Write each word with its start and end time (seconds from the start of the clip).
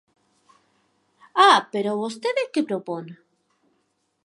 Ah, 1.49 1.57
pero 1.71 1.99
vostede 2.03 2.43
que 2.53 2.67
propón? 2.69 3.05